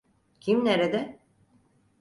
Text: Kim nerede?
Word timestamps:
Kim 0.41 0.65
nerede? 0.65 1.19